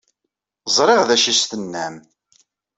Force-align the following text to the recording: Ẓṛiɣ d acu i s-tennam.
Ẓṛiɣ 0.75 1.01
d 1.07 1.09
acu 1.15 1.27
i 1.31 1.33
s-tennam. 1.35 1.95